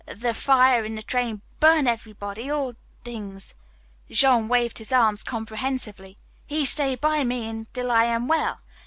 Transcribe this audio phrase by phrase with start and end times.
[0.07, 3.53] The fire in the train burn everybody, all t'ings."
[4.09, 6.17] Jean waved his arms comprehensively.
[6.47, 8.57] "He stay by me until I am well.